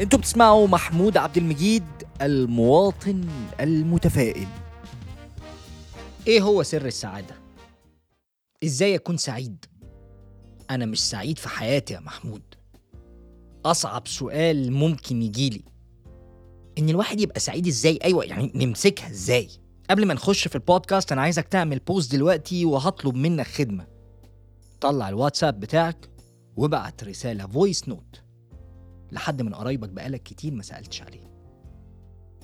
أنتوا 0.00 0.18
بتسمعوا 0.18 0.68
محمود 0.68 1.16
عبد 1.16 1.36
المجيد 1.36 1.84
المواطن 2.22 3.24
المتفائل. 3.60 4.48
إيه 6.26 6.40
هو 6.42 6.62
سر 6.62 6.86
السعادة؟ 6.86 7.34
إزاي 8.64 8.94
اكون 8.94 9.16
سعيد؟ 9.16 9.64
أنا 10.70 10.86
مش 10.86 11.00
سعيد 11.00 11.38
في 11.38 11.48
حياتي 11.48 11.94
يا 11.94 12.00
محمود. 12.00 12.42
اصعب 13.64 14.08
سؤال 14.08 14.72
ممكن 14.72 15.22
يجيلي. 15.22 15.62
ان 16.78 16.88
الواحد 16.88 17.20
يبقى 17.20 17.40
سعيد 17.40 17.66
إزاي؟ 17.66 17.98
أيوه 18.04 18.24
يعني 18.24 18.52
نمسكها 18.54 19.10
إزاي؟ 19.10 19.48
قبل 19.90 20.06
ما 20.06 20.14
نخش 20.14 20.48
في 20.48 20.54
البودكاست 20.54 21.12
أنا 21.12 21.22
عايزك 21.22 21.48
تعمل 21.48 21.78
بوست 21.78 22.12
دلوقتي 22.12 22.64
وهطلب 22.64 23.14
منك 23.14 23.46
خدمة. 23.46 23.86
طلع 24.80 25.08
الواتساب 25.08 25.60
بتاعك 25.60 26.10
وابعت 26.56 27.04
رسالة 27.04 27.46
voice 27.46 27.88
note. 27.88 28.22
لحد 29.12 29.42
من 29.42 29.54
قرايبك 29.54 29.88
بقالك 29.88 30.22
كتير 30.22 30.54
ما 30.54 30.62
سألتش 30.62 31.02
عليه. 31.02 31.30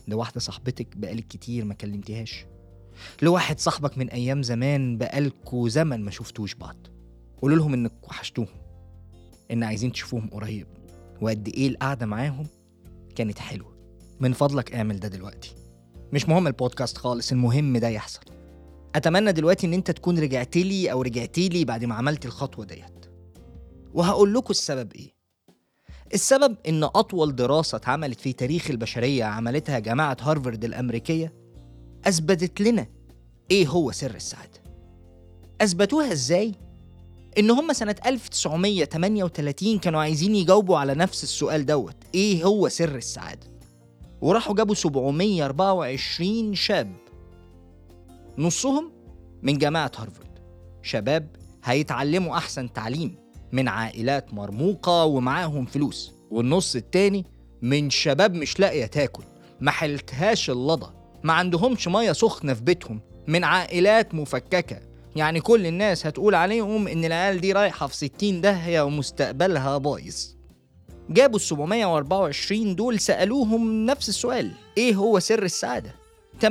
لواحدة 0.09 0.41
صاحبتك 0.41 0.97
بقالك 0.97 1.29
كتير 1.29 1.65
ما 1.65 1.75
كلمتهاش 1.75 2.47
لواحد 3.23 3.61
صاحبك 3.61 3.99
من 3.99 4.11
أيام 4.11 4.43
زمان 4.43 4.99
بقالكوا 4.99 5.69
زمن 5.69 6.01
ما 6.01 6.11
شفتوش 6.11 6.55
بعض. 6.55 6.77
قولوا 7.43 7.57
لهم 7.57 7.75
إنك 7.75 7.93
وحشتوهم 8.09 8.49
إن 9.51 9.63
عايزين 9.63 9.93
تشوفوهم 9.93 10.31
قريب. 10.31 10.67
وقد 11.21 11.49
إيه 11.49 11.69
القعدة 11.69 12.07
معاهم 12.07 12.47
كانت 13.17 13.39
حلوة. 13.39 13.77
من 14.21 14.33
فضلك 14.33 14.75
اعمل 14.75 15.01
ده 15.01 15.09
دلوقتي. 15.09 15.55
مش 16.13 16.29
مهم 16.29 16.47
البودكاست 16.47 16.99
خالص 16.99 17.33
المهم 17.33 17.77
ده 17.77 17.89
يحصل. 17.89 18.21
أتمنى 18.95 19.33
دلوقتي 19.33 19.67
إن 19.67 19.73
أنت 19.73 19.91
تكون 19.91 20.19
رجعت 20.19 20.57
لي 20.57 20.93
أو 20.93 21.03
رجعتي 21.03 21.49
لي 21.49 21.65
بعد 21.65 21.85
ما 21.85 21.95
عملت 21.95 22.27
الخطوة 22.27 22.65
ديت. 22.65 23.07
وهقول 23.95 24.35
لكم 24.35 24.51
السبب 24.51 24.93
إيه. 24.93 25.16
السبب 26.15 26.57
إن 26.69 26.85
أطول 26.85 27.37
دراسة 27.37 27.77
اتعملت 27.77 28.21
في 28.21 28.33
تاريخ 28.33 28.71
البشرية 28.71 29.25
عملتها 29.25 29.79
جامعة 29.79 30.17
هارفارد 30.21 30.65
الأمريكية 30.65 31.33
أثبتت 32.05 32.61
لنا 32.61 32.87
إيه 33.51 33.67
هو 33.69 33.93
سر 33.93 34.15
السعادة 34.15 34.61
أثبتوها 35.61 36.13
إزاي؟ 36.13 36.53
إن 37.39 37.51
هم 37.51 37.73
سنة 37.73 37.97
1938 38.07 39.79
كانوا 39.79 40.01
عايزين 40.01 40.35
يجاوبوا 40.35 40.79
على 40.79 40.95
نفس 40.95 41.23
السؤال 41.23 41.67
دوت 41.67 41.97
إيه 42.15 42.45
هو 42.45 42.69
سر 42.69 42.97
السعادة؟ 42.97 43.47
وراحوا 44.21 44.55
جابوا 44.55 44.75
724 44.75 46.55
شاب 46.55 46.93
نصهم 48.39 48.93
من 49.43 49.59
جامعة 49.59 49.93
هارفارد 49.97 50.39
شباب 50.83 51.29
هيتعلموا 51.65 52.37
أحسن 52.37 52.73
تعليم 52.73 53.17
من 53.57 53.69
عائلات 53.69 54.35
مرموقة 54.35 55.05
ومعاهم 55.05 55.67
فلوس. 55.67 56.13
والنص 56.31 56.77
التاني 56.77 57.25
من 57.63 57.91
شباب 57.91 58.35
مش 58.35 58.61
لاقية 58.61 58.87
تاكل. 58.87 59.23
ما 59.61 59.71
حلتهاش 59.71 60.51
اللضا 60.51 60.95
ما 61.25 61.33
عندهمش 61.33 61.89
مية 61.89 62.13
سخنة 62.13 62.55
في 62.55 62.63
بيتهم. 62.63 63.01
من 63.27 63.45
عائلات 63.45 64.15
مفككة. 64.15 64.81
يعني 65.17 65.41
كل 65.41 65.67
الناس 65.67 66.07
هتقول 66.07 66.35
عليهم 66.35 66.89
إن 66.89 67.05
العيال 67.05 67.41
دي 67.41 67.53
رايحة 67.53 67.87
في 67.87 67.97
60 67.97 68.41
داهية 68.41 68.81
ومستقبلها 68.81 69.79
بايظ. 69.79 70.17
جابوا 71.11 71.37
ال 71.37 71.41
724 71.41 72.75
دول 72.75 73.01
سألوهم 73.01 73.87
نفس 73.87 74.09
السؤال. 74.09 74.53
إيه 74.79 74.95
هو 74.95 75.19
سر 75.19 75.43
السعادة؟ 75.43 75.95
80% 76.41 76.45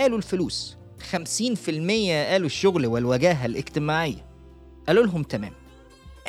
قالوا 0.00 0.18
الفلوس. 0.18 0.76
50% 1.12 2.26
قالوا 2.30 2.46
الشغل 2.46 2.86
والوجاهة 2.86 3.46
الاجتماعية. 3.46 4.26
قالوا 4.86 5.04
لهم 5.04 5.22
تمام. 5.22 5.52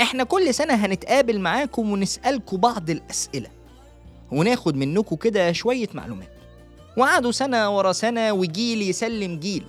إحنا 0.01 0.23
كل 0.23 0.53
سنة 0.53 0.73
هنتقابل 0.73 1.39
معاكم 1.39 1.91
ونسألكم 1.91 2.57
بعض 2.57 2.89
الأسئلة. 2.89 3.49
وناخد 4.31 4.75
منكم 4.75 5.15
كده 5.15 5.51
شوية 5.51 5.87
معلومات. 5.93 6.29
وقعدوا 6.97 7.31
سنة 7.31 7.77
ورا 7.77 7.91
سنة 7.91 8.33
وجيل 8.33 8.81
يسلم 8.81 9.39
جيل. 9.39 9.65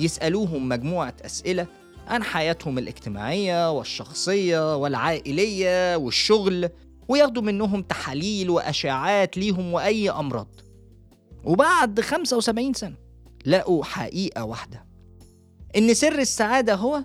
يسألوهم 0.00 0.68
مجموعة 0.68 1.14
أسئلة 1.24 1.66
عن 2.08 2.22
حياتهم 2.22 2.78
الاجتماعية 2.78 3.70
والشخصية 3.72 4.76
والعائلية 4.76 5.96
والشغل 5.96 6.68
وياخدوا 7.08 7.42
منهم 7.42 7.82
تحاليل 7.82 8.50
وأشعات 8.50 9.36
ليهم 9.38 9.72
وأي 9.72 10.10
أمراض. 10.10 10.48
وبعد 11.44 12.00
75 12.00 12.72
سنة 12.74 12.96
لقوا 13.46 13.84
حقيقة 13.84 14.44
واحدة. 14.44 14.84
إن 15.76 15.94
سر 15.94 16.18
السعادة 16.18 16.74
هو 16.74 17.04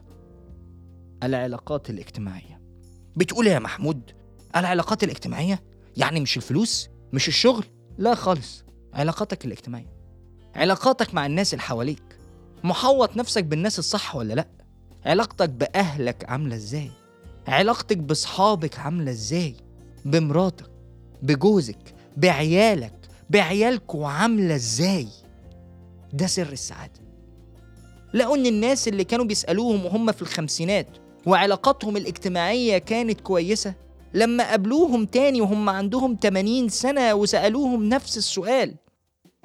العلاقات 1.23 1.89
الاجتماعية. 1.89 2.54
بتقول 3.15 3.47
يا 3.47 3.59
محمود 3.59 4.01
العلاقات 4.55 5.03
الاجتماعية؟ 5.03 5.63
يعني 5.97 6.19
مش 6.19 6.37
الفلوس 6.37 6.89
مش 7.13 7.27
الشغل؟ 7.27 7.65
لا 7.97 8.15
خالص 8.15 8.63
علاقاتك 8.93 9.45
الاجتماعية. 9.45 9.95
علاقاتك 10.55 11.13
مع 11.13 11.25
الناس 11.25 11.53
اللي 11.53 11.61
حواليك. 11.63 12.03
محوط 12.63 13.17
نفسك 13.17 13.43
بالناس 13.43 13.79
الصح 13.79 14.15
ولا 14.15 14.33
لا؟ 14.33 14.47
علاقتك 15.05 15.49
بأهلك 15.49 16.29
عاملة 16.29 16.55
إزاي؟ 16.55 16.91
علاقتك 17.47 17.97
بصحابك 17.97 18.79
عاملة 18.79 19.11
إزاي؟ 19.11 19.55
بمراتك 20.05 20.69
بجوزك 21.23 21.95
بعيالك 22.17 22.93
بعيالكوا 23.29 24.07
عاملة 24.07 24.55
إزاي؟ 24.55 25.07
ده 26.13 26.27
سر 26.27 26.51
السعادة. 26.51 26.99
لقوا 28.13 28.35
ان 28.35 28.45
الناس 28.45 28.87
اللي 28.87 29.03
كانوا 29.03 29.25
بيسألوهم 29.25 29.85
وهم 29.85 30.11
في 30.11 30.21
الخمسينات 30.21 30.87
وعلاقاتهم 31.25 31.97
الاجتماعية 31.97 32.77
كانت 32.77 33.21
كويسة. 33.21 33.73
لما 34.13 34.49
قابلوهم 34.49 35.05
تاني 35.05 35.41
وهم 35.41 35.69
عندهم 35.69 36.17
80 36.23 36.69
سنة 36.69 37.13
وسألوهم 37.13 37.83
نفس 37.89 38.17
السؤال 38.17 38.75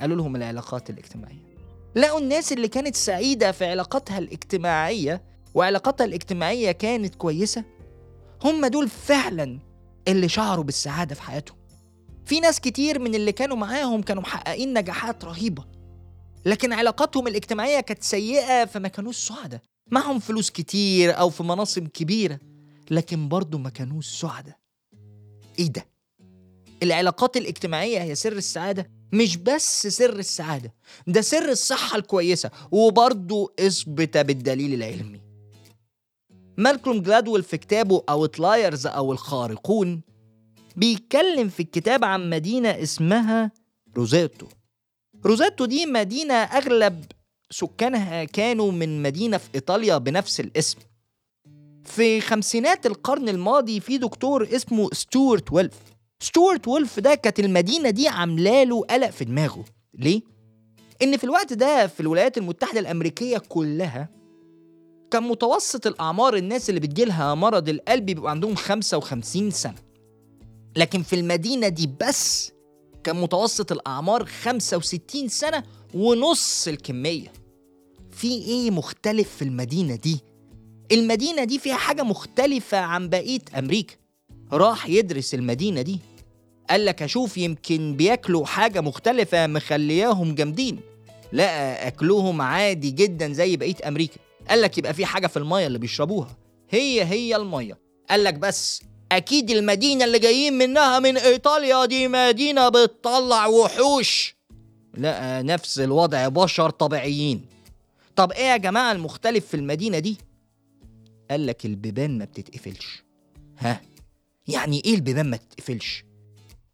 قالوا 0.00 0.16
لهم 0.16 0.36
العلاقات 0.36 0.90
الاجتماعية. 0.90 1.50
لقوا 1.96 2.19
الناس 2.20 2.52
اللي 2.52 2.69
كانت 2.69 2.96
سعيدة 2.96 3.52
في 3.52 3.64
علاقاتها 3.66 4.19
الاجتماعية 4.19 5.22
وعلاقاتها 5.54 6.04
الاجتماعية 6.04 6.72
كانت 6.72 7.14
كويسة 7.14 7.64
هم 8.44 8.66
دول 8.66 8.88
فعلا 8.88 9.58
اللي 10.08 10.28
شعروا 10.28 10.64
بالسعادة 10.64 11.14
في 11.14 11.22
حياتهم. 11.22 11.56
في 12.26 12.40
ناس 12.40 12.60
كتير 12.60 12.98
من 12.98 13.14
اللي 13.14 13.32
كانوا 13.32 13.56
معاهم 13.56 14.02
كانوا 14.02 14.22
محققين 14.22 14.78
نجاحات 14.78 15.24
رهيبة 15.24 15.64
لكن 16.46 16.72
علاقاتهم 16.72 17.26
الاجتماعية 17.26 17.80
كانت 17.80 18.02
سيئة 18.02 18.64
فما 18.64 18.88
كانوش 18.88 19.16
سعداء. 19.16 19.60
معهم 19.90 20.18
فلوس 20.18 20.50
كتير 20.50 21.18
أو 21.18 21.30
في 21.30 21.42
مناصب 21.42 21.88
كبيرة 21.88 22.38
لكن 22.90 23.28
برضه 23.28 23.58
ما 23.58 23.70
كانوش 23.70 24.06
سعداء. 24.06 24.58
إيه 25.58 25.66
ده؟ 25.72 25.86
العلاقات 26.82 27.36
الاجتماعية 27.36 28.02
هي 28.02 28.14
سر 28.14 28.32
السعادة 28.32 28.90
مش 29.12 29.36
بس 29.36 29.86
سر 29.86 30.18
السعادة 30.18 30.74
ده 31.06 31.20
سر 31.20 31.48
الصحة 31.50 31.96
الكويسة 31.98 32.50
وبرضه 32.70 33.52
إثبت 33.58 34.16
بالدليل 34.18 34.74
العلمي. 34.74 35.20
مالكولم 36.58 37.02
جلادويل 37.02 37.42
في 37.42 37.56
كتابه 37.56 38.02
Outliers 38.08 38.86
أو 38.86 39.12
الخارقون 39.12 40.00
بيتكلم 40.76 41.48
في 41.48 41.60
الكتاب 41.60 42.04
عن 42.04 42.30
مدينة 42.30 42.68
اسمها 42.68 43.52
روزيتو. 43.96 44.46
روزيتو 45.26 45.64
دي 45.64 45.86
مدينة 45.86 46.34
أغلب 46.34 47.04
سكانها 47.53 48.25
كانوا 48.25 48.72
من 48.72 49.03
مدينة 49.03 49.37
في 49.37 49.49
إيطاليا 49.55 49.99
بنفس 49.99 50.41
الاسم. 50.41 50.78
في 51.84 52.21
خمسينات 52.21 52.87
القرن 52.87 53.28
الماضي 53.28 53.81
في 53.81 53.99
دكتور 53.99 54.49
اسمه 54.56 54.88
ستوارت 54.93 55.53
ويلف 55.53 55.75
ستوارت 56.22 56.69
ويلف 56.69 57.00
ده 57.00 57.15
كانت 57.15 57.41
المدينة 57.41 57.91
دي 57.91 58.09
عاملة 58.09 58.62
له 58.62 58.81
قلق 58.81 59.11
في 59.11 59.25
دماغه. 59.25 59.65
ليه؟ 59.94 60.22
إن 61.03 61.16
في 61.16 61.25
الوقت 61.25 61.53
ده 61.53 61.87
في 61.87 62.00
الولايات 62.00 62.38
المتحدة 62.38 62.81
الأمريكية 62.81 63.38
كلها 63.38 64.09
كان 65.11 65.23
متوسط 65.23 65.87
الأعمار 65.87 66.37
الناس 66.37 66.69
اللي 66.70 66.81
بتجيلها 66.81 67.35
مرض 67.35 67.69
القلب 67.69 68.06
بيبقى 68.06 68.31
عندهم 68.31 68.55
55 68.55 69.50
سنة. 69.50 69.75
لكن 70.76 71.03
في 71.03 71.17
المدينة 71.17 71.69
دي 71.69 71.91
بس 72.00 72.53
كان 73.05 73.17
متوسط 73.20 73.73
الأعمار 73.73 74.25
65 74.26 75.29
سنة 75.29 75.62
ونص 75.94 76.69
الكمية. 76.69 77.32
في 78.11 78.29
إيه 78.29 78.70
مختلف 78.70 79.37
في 79.37 79.43
المدينة 79.43 79.94
دي؟ 79.94 80.20
المدينة 80.93 81.44
دي 81.44 81.58
فيها 81.58 81.76
حاجة 81.76 82.02
مختلفة 82.02 82.79
عن 82.79 83.08
بقية 83.08 83.41
أمريكا. 83.58 83.94
راح 84.52 84.88
يدرس 84.88 85.35
المدينة 85.35 85.82
دي. 85.82 85.99
قال 86.70 86.85
لك 86.85 87.02
أشوف 87.02 87.38
يمكن 87.38 87.97
بياكلوا 87.97 88.47
حاجة 88.47 88.81
مختلفة 88.81 89.46
مخلياهم 89.46 90.35
جامدين. 90.35 90.81
لا 91.32 91.87
أكلهم 91.87 92.43
عادي 92.43 92.91
جدا 92.91 93.32
زي 93.32 93.56
بقية 93.56 93.76
أمريكا. 93.88 94.17
قال 94.49 94.62
لك 94.62 94.79
يبقى 94.79 94.94
في 94.94 95.06
حاجة 95.06 95.26
في 95.26 95.37
المية 95.37 95.67
اللي 95.67 95.79
بيشربوها. 95.79 96.37
هي 96.70 97.05
هي 97.05 97.37
المية. 97.37 97.79
قال 98.11 98.25
لك 98.25 98.35
بس 98.35 98.82
أكيد 99.12 99.50
المدينة 99.50 100.04
اللي 100.04 100.18
جايين 100.18 100.52
منها 100.52 100.98
من 100.98 101.16
إيطاليا 101.16 101.84
دي 101.84 102.08
مدينة 102.08 102.68
بتطلع 102.68 103.46
وحوش. 103.46 104.34
لا 104.94 105.42
نفس 105.42 105.78
الوضع 105.78 106.28
بشر 106.28 106.70
طبيعيين. 106.70 107.46
طب 108.16 108.32
إيه 108.32 108.44
يا 108.44 108.56
جماعة 108.56 108.92
المختلف 108.92 109.46
في 109.46 109.54
المدينة 109.54 109.98
دي؟ 109.98 110.16
قال 111.30 111.46
لك 111.46 111.66
البيبان 111.66 112.18
ما 112.18 112.24
بتتقفلش. 112.24 113.02
ها؟ 113.58 113.80
يعني 114.48 114.82
إيه 114.84 114.94
البيبان 114.94 115.30
ما 115.30 115.36
تتقفلش؟ 115.36 116.04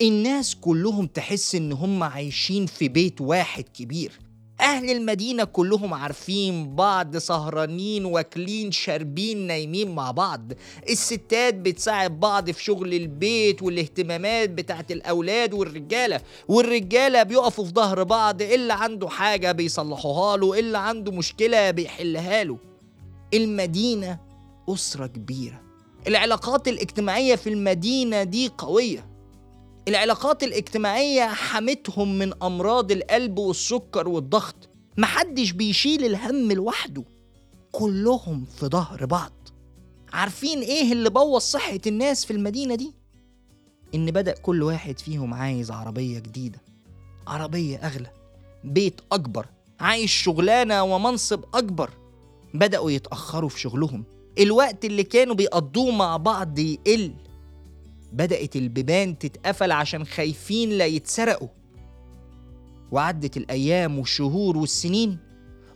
الناس 0.03 0.55
كلهم 0.55 1.07
تحس 1.07 1.55
إن 1.55 1.73
هم 1.73 2.03
عايشين 2.03 2.67
في 2.67 2.89
بيت 2.89 3.21
واحد 3.21 3.65
كبير. 3.65 4.13
أهل 4.61 4.91
المدينة 4.91 5.45
كلهم 5.45 5.95
عارفين 5.95 6.75
بعض 6.77 7.17
سهرانين 7.17 8.05
واكلين 8.05 8.73
شاربين 8.73 9.47
نايمين 9.47 9.95
مع 9.95 10.11
بعض. 10.11 10.53
الستات 10.91 11.55
بتساعد 11.55 12.21
بعض 12.21 12.51
في 12.51 12.65
شغل 12.65 12.95
البيت 12.95 13.63
والاهتمامات 13.63 14.51
بتاعت 14.51 14.91
الأولاد 14.93 15.55
والرجالة. 15.55 16.21
والرجالة 16.49 17.23
بيقفوا 17.23 17.65
في 17.65 17.71
ظهر 17.71 18.03
بعض 18.03 18.43
اللي 18.43 18.73
عنده 18.73 19.09
حاجة 19.09 19.53
بيصلحوها 19.53 20.37
له 20.37 20.59
اللي 20.59 20.79
عنده 20.79 21.13
مشكلة 21.13 21.71
بيحلها 21.71 22.45
له. 22.45 22.59
المدينة 23.35 24.19
أسرة 24.69 25.07
كبيرة. 25.07 25.63
العلاقات 26.07 26.69
الاجتماعية 26.69 27.35
في 27.37 27.49
المدينة 27.49 28.23
دي 28.23 28.49
قوية. 28.59 29.16
العلاقات 29.89 30.43
الاجتماعية 30.43 31.23
حمتهم 31.29 32.19
من 32.19 32.43
أمراض 32.43 32.93
القلب 32.93 33.39
والسكر 33.39 34.09
والضغط. 34.09 34.69
محدش 34.97 35.51
بيشيل 35.51 36.05
الهم 36.05 36.53
لوحده. 36.53 37.05
كلهم 37.73 38.45
في 38.45 38.67
ظهر 38.67 39.07
بعض. 39.07 39.33
عارفين 40.13 40.59
إيه 40.61 40.93
اللي 40.93 41.11
بوظ 41.11 41.41
صحة 41.41 41.81
الناس 41.87 42.25
في 42.25 42.33
المدينة 42.33 42.75
دي؟ 42.75 42.95
إن 43.95 44.11
بدأ 44.11 44.33
كل 44.33 44.63
واحد 44.63 44.99
فيهم 44.99 45.35
عايز 45.35 45.71
عربية 45.71 46.19
جديدة. 46.19 46.63
عربية 47.27 47.77
أغلى. 47.77 48.11
بيت 48.65 49.01
أكبر. 49.13 49.47
عايش 49.81 50.13
شغلانة 50.13 50.83
ومنصب 50.83 51.45
أكبر. 51.55 51.91
بدأوا 52.55 52.91
يتأخروا 52.91 53.49
في 53.49 53.61
شغلهم. 53.61 54.05
الوقت 54.39 54.85
اللي 54.85 55.03
كانوا 55.03 55.35
بيقضوه 55.35 55.91
مع 55.91 56.17
بعض 56.17 56.59
يقل. 56.59 57.13
بدأت 58.13 58.57
البيبان 58.57 59.19
تتقفل 59.19 59.73
عشان 59.73 60.05
خايفين 60.07 60.71
لا 60.71 60.87
يتسرقوا. 60.87 61.49
وعدت 62.93 63.37
الأيام 63.37 63.99
والشهور 63.99 64.57
والسنين 64.57 65.19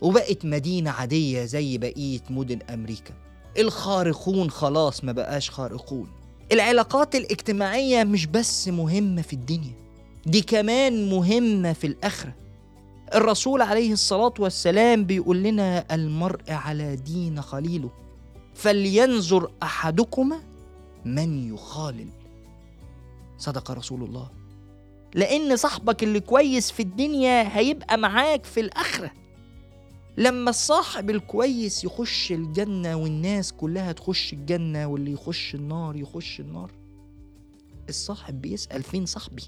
وبقت 0.01 0.45
مدينة 0.45 0.91
عادية 0.91 1.45
زي 1.45 1.79
بقية 1.79 2.21
مدن 2.31 2.59
أمريكا. 2.63 3.15
الخارقون 3.59 4.51
خلاص 4.51 5.05
ما 5.05 5.13
بقاش 5.13 5.51
خارقون. 5.51 6.09
العلاقات 6.53 7.15
الاجتماعية 7.15 8.05
مش 8.05 8.27
بس 8.27 8.69
مهمة 8.69 9.23
في 9.23 9.33
الدنيا 9.33 9.73
دي 10.27 10.41
كمان 10.43 11.11
مهمة 11.11 11.73
في 11.73 11.87
الآخرة. 11.87 12.35
الرسول 13.15 13.63
عليه 13.63 13.93
الصلاة 13.93 14.35
والسلام 14.39 15.05
بيقول 15.05 15.43
لنا 15.43 15.95
المرء 15.95 16.53
على 16.53 16.97
دين 16.97 17.43
خليله 17.43 17.91
فلينظر 18.55 19.51
أحدكما 19.63 20.41
من 21.05 21.55
يخالل 21.55 22.09
صدق 23.41 23.71
رسول 23.71 24.03
الله 24.03 24.31
لأن 25.15 25.57
صاحبك 25.57 26.03
اللي 26.03 26.21
كويس 26.21 26.71
في 26.71 26.81
الدنيا 26.81 27.57
هيبقى 27.59 27.99
معاك 27.99 28.45
في 28.45 28.61
الآخرة 28.61 29.11
لما 30.17 30.51
الصاحب 30.51 31.11
الكويس 31.11 31.85
يخش 31.85 32.33
الجنة 32.33 32.97
والناس 32.97 33.53
كلها 33.53 33.93
تخش 33.93 34.33
الجنة 34.33 34.87
واللي 34.87 35.13
يخش 35.13 35.55
النار 35.55 35.97
يخش 35.97 36.41
النار 36.41 36.71
الصاحب 37.89 38.41
بيسأل 38.43 38.83
فين 38.83 39.07
صاحبي 39.07 39.43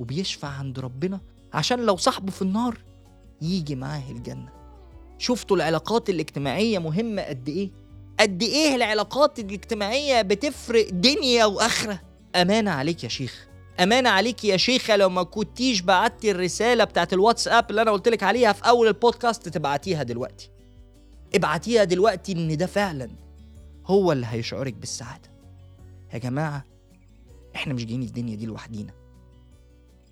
وبيشفع 0.00 0.48
عند 0.48 0.78
ربنا 0.78 1.20
عشان 1.52 1.80
لو 1.86 1.96
صاحبه 1.96 2.30
في 2.32 2.42
النار 2.42 2.78
يجي 3.42 3.74
معاه 3.74 4.10
الجنة 4.10 4.48
شفتوا 5.18 5.56
العلاقات 5.56 6.10
الاجتماعية 6.10 6.78
مهمة 6.78 7.22
قد 7.22 7.48
إيه؟ 7.48 7.70
قد 8.20 8.42
إيه 8.42 8.74
العلاقات 8.74 9.38
الاجتماعية 9.38 10.22
بتفرق 10.22 10.90
دنيا 10.90 11.44
وآخرة؟ 11.44 12.00
أمانة 12.34 12.70
عليك 12.70 13.04
يا 13.04 13.08
شيخ. 13.08 13.48
أمانة 13.80 14.10
عليك 14.10 14.44
يا 14.44 14.56
شيخة 14.56 14.96
لو 14.96 15.08
ما 15.08 15.22
كنتيش 15.22 15.80
بعتي 15.80 16.30
الرسالة 16.30 16.84
بتاعت 16.84 17.12
الواتساب 17.12 17.70
اللي 17.70 17.82
أنا 17.82 17.90
قلت 17.90 18.08
لك 18.08 18.22
عليها 18.22 18.52
في 18.52 18.68
أول 18.68 18.88
البودكاست 18.88 19.48
تبعتيها 19.48 20.02
دلوقتي. 20.02 20.50
ابعتيها 21.34 21.84
دلوقتي 21.84 22.32
إن 22.32 22.56
ده 22.56 22.66
فعلا 22.66 23.10
هو 23.86 24.12
اللي 24.12 24.26
هيشعرك 24.30 24.74
بالسعادة. 24.74 25.30
يا 26.12 26.18
جماعة 26.18 26.64
إحنا 27.56 27.74
مش 27.74 27.84
جايين 27.84 28.02
الدنيا 28.02 28.36
دي 28.36 28.46
لوحدينا. 28.46 28.92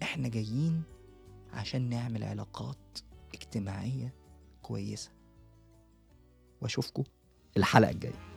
إحنا 0.03 0.29
جايين 0.29 0.83
عشان 1.53 1.89
نعمل 1.89 2.25
علاقات 2.25 2.99
اجتماعية 3.35 4.15
كويسة. 4.63 5.11
وأشوفكم 6.61 7.05
الحلقة 7.57 7.91
الجاية. 7.91 8.32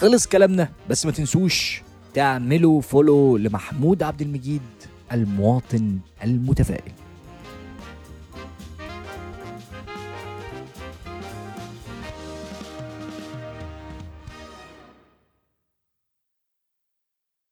خلص 0.00 0.26
كلامنا 0.26 0.68
بس 0.90 1.06
ما 1.06 1.12
تنسوش 1.12 1.82
تعملوا 2.14 2.80
فولو 2.80 3.36
لمحمود 3.36 4.02
عبد 4.02 4.22
المجيد 4.22 4.62
المواطن 5.12 5.98
المتفائل. 6.24 6.92